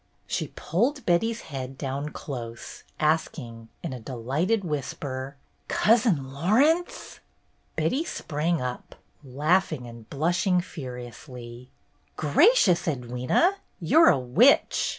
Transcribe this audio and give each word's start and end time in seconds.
She 0.25 0.47
pulled 0.55 1.05
Betty's 1.05 1.41
head 1.41 1.77
down 1.77 2.09
close, 2.09 2.81
asking, 2.99 3.69
in 3.83 3.93
a 3.93 3.99
delighted 3.99 4.63
whisper: 4.63 5.35
"Cousin 5.67 6.33
Laurence?" 6.33 7.19
Betty 7.75 8.03
sprang 8.03 8.59
up, 8.59 8.95
laughing 9.23 9.85
and 9.85 10.09
blushing 10.09 10.59
furiously. 10.59 11.69
"Gracious, 12.17 12.87
Edwyna, 12.87 13.57
you're 13.79 14.09
a 14.09 14.17
witch! 14.17 14.89